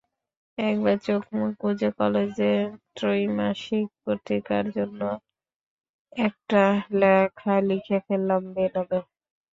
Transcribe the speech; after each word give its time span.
একবার 0.57 0.97
চোখমুখ 1.05 1.51
বুজে 1.61 1.89
কলেজের 1.99 2.61
ত্রৈমাসিক 2.95 3.87
পত্রিকার 4.03 4.63
জন্য 4.75 5.01
একটা 6.21 6.63
লেখা 6.99 7.55
লিখে 7.69 7.97
ফেললাম, 8.05 8.41
বেনামে। 8.55 8.99